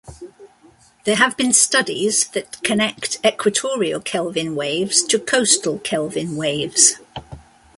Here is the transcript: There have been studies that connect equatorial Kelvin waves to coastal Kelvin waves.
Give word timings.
There 1.05 1.17
have 1.17 1.37
been 1.37 1.53
studies 1.53 2.27
that 2.29 2.59
connect 2.63 3.23
equatorial 3.23 3.99
Kelvin 3.99 4.55
waves 4.55 5.03
to 5.03 5.19
coastal 5.19 5.77
Kelvin 5.77 6.35
waves. 6.37 6.95